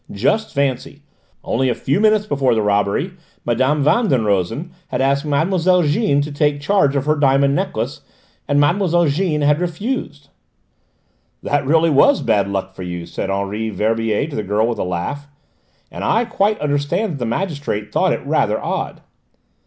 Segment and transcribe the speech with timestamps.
[0.09, 1.03] Just fancy:
[1.43, 3.11] only a few minutes before the robbery
[3.45, 3.83] Mme.
[3.83, 5.83] Van den Rosen had asked Mlle.
[5.83, 8.01] Jeanne to take charge of her diamond necklace,
[8.47, 9.05] and Mlle.
[9.05, 10.29] Jeanne had refused!"
[11.43, 14.83] "That really was bad luck for you," said Henri Verbier to the girl with a
[14.83, 15.27] laugh,
[15.91, 19.01] "and I quite understand that the magistrate thought it rather odd."